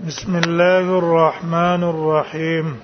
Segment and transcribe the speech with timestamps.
[0.00, 2.80] بسم الله الرحمن الرحيم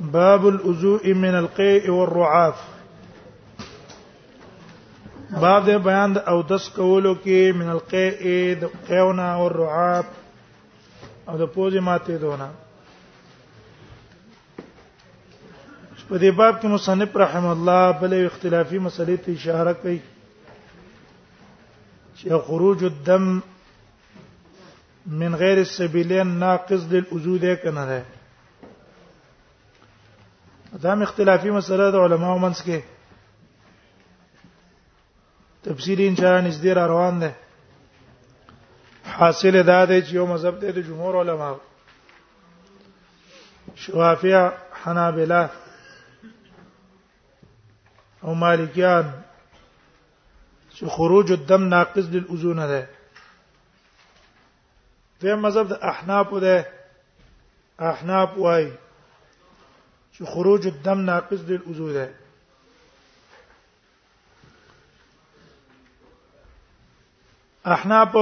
[0.00, 2.54] باب الوضوء من القيء والرعاف
[5.30, 10.04] باب بيان او دس کولو کې من القيء د قیونا او الرعاف
[11.28, 12.38] او د پوزي ماته
[16.08, 19.98] په دې باب کې مصنف رحم الله بلې اختلافي مسلې ته اشاره کوي
[22.16, 23.42] چې خروج الدم
[25.06, 28.04] من غیر السبيلين ناقص للوجود کنه ده
[30.82, 32.80] دا م اختلافي مسله د علماو منځ کې
[35.62, 37.34] تفسیری ان شاء الله نږدې روان ده
[39.04, 41.56] حاصل دا دی چې یو مذهب دی د جمهور علما
[43.74, 44.48] شوافیع
[44.82, 45.48] حنابلہ
[48.22, 49.04] او مالکیان
[50.74, 52.88] چې خروج الدم ناقص للوزونه ده
[55.22, 56.56] دویم مذهب د احناف ده
[57.92, 58.64] احناف وای
[60.14, 62.14] چې خروج الدم ناقص للوضو ده
[67.74, 68.14] احناف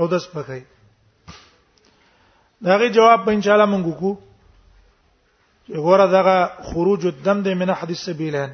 [0.00, 0.62] او د سپکای
[2.64, 4.12] داغه جواب په ان شاء الله مونږ وکړو
[5.66, 6.36] چې غوړه دغه
[6.68, 8.50] خروج الدم د من احد السبيلين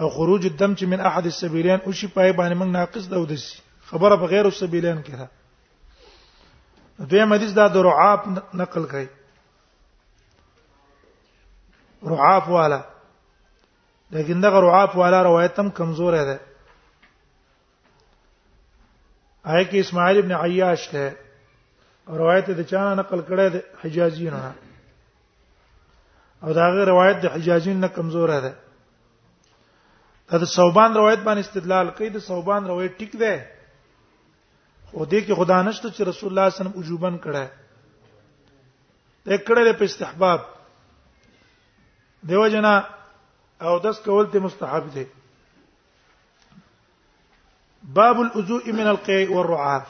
[0.00, 3.58] او خروج الدم چې من احد السبيلين او شی پای باندې موږ ناقص ده ودسي
[3.90, 5.28] خبره په غیر السبيلين کې ده
[7.10, 8.20] دویم حدیث دا د رعاب
[8.54, 9.06] نقل کړي
[12.12, 12.80] رعاب والا
[14.14, 16.40] لیکن دغه رعاب والا روایت هم کمزور ده
[19.50, 21.08] آیه کې اسماعیل ابن عیاش ته
[22.18, 24.42] روایت د چا نقل کړه د حجازینو
[26.44, 28.54] او داغه روایت د حجازین نه کمزور ده
[30.42, 33.32] دا صوبان روایت باندې استدلال کوي د صوبان روایت ټیک ده
[34.90, 37.46] خو دې کې خدا نشته چې رسول الله صلی الله علیه وسلم وجوبن کړه
[39.26, 40.40] ده کړه په استحباب
[42.28, 42.74] دیو جنا
[43.66, 45.04] او داس کول ته مستحب دي
[47.84, 49.84] باب الوضوء من القيء والرعاف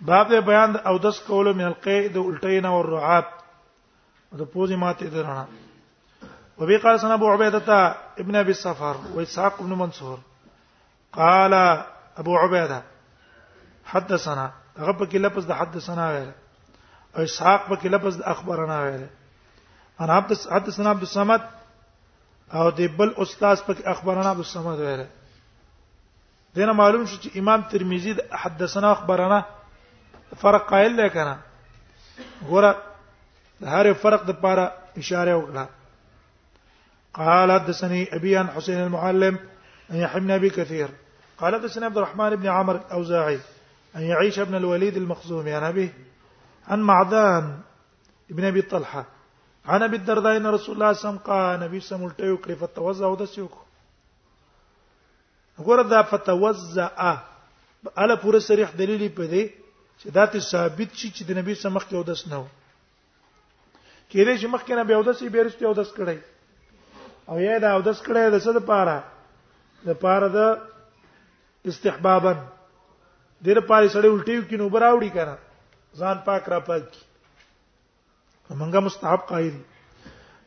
[0.00, 3.24] باب دې بیان او دس کولو من القيء د الټین او الرعاف
[4.32, 5.46] د پوزي ماته درانه
[6.58, 7.72] وبي قال سنا ابو عبيده
[8.20, 10.18] ابن ابي السفر واسحاق بن منصور
[11.12, 11.52] قال
[12.18, 12.82] ابو عبيده
[13.84, 16.30] حدثنا هغه په کې لفظ د حدثنا ویل
[17.16, 19.06] او اسحاق په کې لفظ د اخبرنا ویل
[20.00, 21.42] انا عبد حدثنا عبد الصمد
[22.52, 25.06] او د بل استاد په اخبرنا عبد الصمد ویل
[26.56, 29.40] دینه معلوم شو چې امام ترمذی د حدثنا اخبرنا
[30.42, 31.34] فرق قائل دی کنه
[32.48, 32.72] غورا
[33.60, 34.66] د هر فرق د پاره
[35.02, 35.64] اشاره وکړه
[37.18, 39.36] قال حدثني ابي عن حسين المعلم
[39.90, 40.88] ان يحيى بن كثير
[41.38, 43.38] قال حدثني عبد الرحمن بن عمر الاوزاعي
[43.96, 45.90] ان يعيش بن الوليد المخزومي عن ابي
[46.68, 47.56] عن معدان
[48.30, 49.04] ابن ابي طلحه
[49.66, 53.06] عن ابي الدرداء ان رسول الله صلى الله عليه وسلم قال نبي سمولته وكيف توزع
[53.06, 53.67] ودسيوكو
[55.58, 56.88] وګوره دا فتوزع
[58.02, 59.42] اله پوره صریح دلیل په دې
[60.00, 62.46] چې دا ته ثابت شي چې د نبی سمخ کې اودس نه و
[64.10, 66.18] کېدې چې مخکې نه به اودس یې بیرسته اودس کړی
[67.28, 68.96] او یا دا اودس کړی د څه لپاره
[69.86, 72.32] د پاره د استحبابا
[73.44, 75.34] ډېر پاره سړی الټیو کې نو براوړي کړه
[75.98, 76.84] ځان پاک را پاک
[78.50, 79.56] همغه مستحب قایل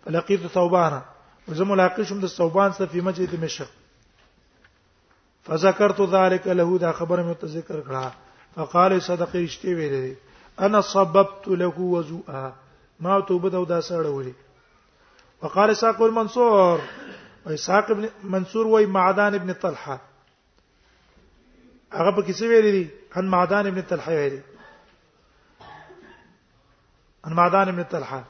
[0.03, 1.01] فلقيت ثوبانا
[1.47, 3.69] وزم ملاقات شوم د ثوبان سره په مسجد مشق
[5.44, 8.12] فذكرت ذلك له دا خبر مې ته ذکر کړه
[8.56, 10.13] فقال صدق رشتي ویلې
[10.68, 12.46] انا سببت له وضوءا
[13.06, 14.35] ما توبه دا دا سره وړي
[15.41, 16.78] وقال ساق المنصور
[17.53, 18.03] اسحاق ابن
[18.34, 19.97] منصور وای معدان ابن طلحه
[21.91, 22.85] هغه په کیسه ویلې دي
[23.17, 24.40] ان معدان ابن طلحه ویلې
[27.28, 28.22] ان معدان ابن طلحه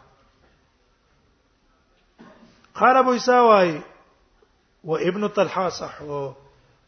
[2.81, 3.71] قال ابو اسحاق وای
[4.91, 5.95] وابن طلحه صح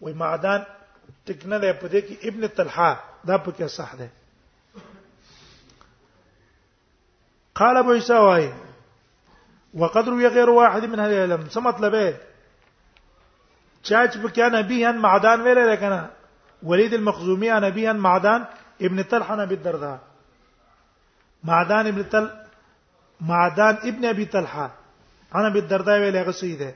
[0.03, 0.61] وې معدن
[1.27, 2.91] ټک ده په دې کې ابن طلحه
[3.29, 4.09] دا کې صح ده
[7.61, 8.47] قال ابو عيسى واي
[9.81, 12.17] وقدر يغير غير واحد من هذه العلم څه مطلب چاچ
[13.87, 16.09] چا چې په معدان نبی ان معدن ویل کنه
[16.71, 18.45] وليد المخزومي ان نبی ان معدن
[18.87, 19.97] ابن طلحه نبي الدرداء
[21.51, 22.29] معدن ابن طل
[23.31, 24.73] معدن ابن ابي طلحه
[25.41, 26.75] انا بالدرداء ویل غسيده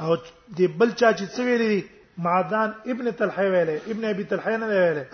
[0.00, 0.16] او
[0.58, 1.86] دی بل چاچ چې
[2.18, 5.06] معدان ابن تلحی ویله ابن ابي تلحی نه ویله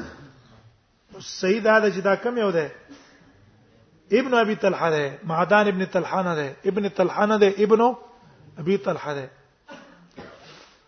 [1.20, 2.70] صحیح هذا جدا کم یو ده
[4.12, 7.94] ابن ابي تلحی ده معدان ابن تلحی نه ده ابن تلحی نه ده ابن
[8.58, 9.28] ابي تلحی ده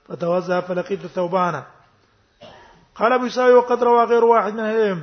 [0.09, 1.64] فتوزع فلقيت توبانا
[2.94, 5.03] قال ابو اسحاق وقد روى غير واحد منهم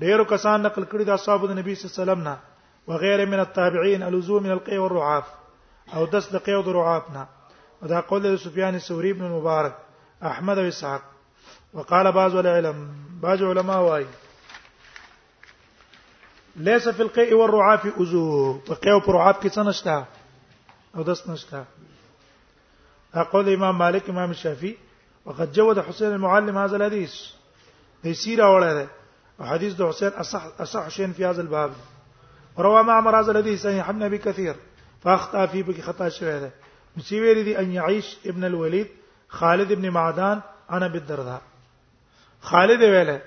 [0.00, 2.38] ډیرو کسان نقل کړی دا صاحب د نبی صلی الله علیه وسلم نه
[2.86, 5.24] وغيره من التابعين الوزو من القي والرعاف
[5.94, 7.28] او دس دقیو ودرعافنا رعافنا
[7.82, 9.76] ودا قول سفيان الثوري بن المبارك
[10.22, 11.02] احمد او اسحاق
[11.74, 12.92] وقال بعض العلم
[13.22, 14.06] بعض علماء واي
[16.56, 19.98] ليس في القيء والرعاف أزو وقيء او رعاف کې
[20.96, 21.64] او دست نشته
[23.14, 24.76] اقول امام مالك امام الشافعي
[25.24, 27.14] وقد جود حسين المعلم هذا الحديث
[28.02, 28.88] تيسير اوله هذا
[29.38, 31.72] وحديث ده حسين اصح اصح شيء في هذا الباب
[32.56, 34.56] وروى معمر هذا الحديث عن ابن بكثير كثير
[35.04, 36.50] فاخطا فيه بك خطا شويه ده
[36.96, 38.86] مسيوي دي ان يعيش ابن الوليد
[39.28, 40.40] خالد ابن معدان
[40.70, 41.40] انا بالدرداء
[42.40, 43.20] خالد ویله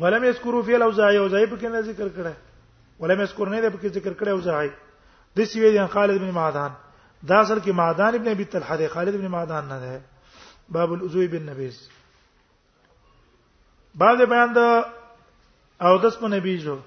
[0.00, 2.32] ولم یذکروا فی الاوزاعی اوزاعی په کې نه ذکر کړه
[3.00, 4.70] ولم یذکر نه په کې ذکر کړه اوزاعی
[5.36, 6.70] د سیوی د خالد ابن معدان
[7.28, 10.00] دا اصل کې معدان ابن ابي طلحه دی خالد ابن معدان نه ده
[10.68, 11.78] باب الوضوء بالنبيز
[13.94, 14.84] باب د بیان د
[15.80, 16.78] او دس په نبی جو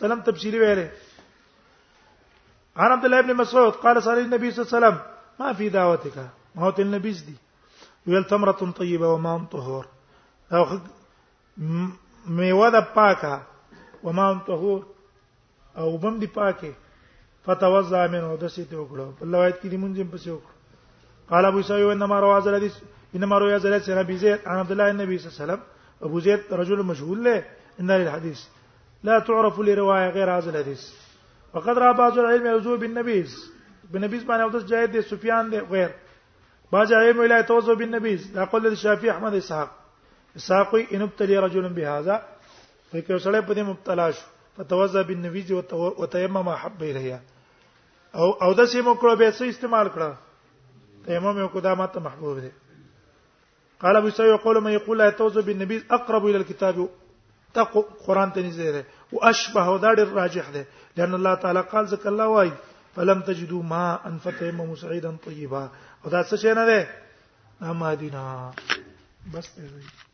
[0.00, 0.88] سلام تفسیری ویله
[2.80, 6.18] عن عبد الله بن مسعود قال صلى النبي صلى الله عليه وسلم ما في دعوتك
[6.54, 7.14] ما هو تل دي
[8.06, 9.86] ويل تمره طيبة وما طهور
[10.52, 10.66] او
[12.26, 13.42] میوه باكا
[14.02, 14.86] وما طهور
[15.76, 16.74] او بم دي باكي
[17.44, 20.38] فتوزع منه د سیته الله ويت روایت کې دی
[21.30, 22.76] قال ابو يسوع انما روى هذا الحديث
[23.16, 25.62] انما روى هذا الحديث عن ابي زيد عن عبد الله النبي صلى الله عليه وسلم
[26.02, 27.44] ابو زيد رجل مجهول له
[27.80, 28.40] ان الحديث
[29.02, 30.82] لا تعرف لروايه غير هذا الحديث
[31.54, 33.24] وقد راى بعض العلم يزور بالنبي
[33.90, 35.90] بنبيس باندې او د جاهد دي سفيان دي غیر
[36.72, 39.70] ما جاهد ویلا توزو بنبيس دا قول الشافعي احمد اسحاق
[40.40, 42.18] اسحاق ان ابتلي رجل بهذا
[42.92, 44.22] فکر سره په دې مبتلا شو
[44.60, 47.18] فتوزا بالنبيس وتيمم حب اليه
[48.14, 50.14] او او د سیمو کړه به څه استعمال کړه
[51.08, 52.50] تیمم یو کدا ماته محبوب دي
[53.84, 56.88] قال ابو سعيد يقول من يقول لا توزو بالنبيس اقرب الى الكتاب
[57.58, 60.64] تقو قران ته نږدې ده او اشبه او دا ډېر راجح ده
[60.96, 62.52] لأن الله تعالی قال ذکر الله وایي
[62.96, 65.70] فلم تجدوا ما ان فتيم مسعيدا طيبا
[66.04, 66.80] او دا څه شي نه ده
[67.70, 68.24] اما دینا
[69.32, 70.07] بس دې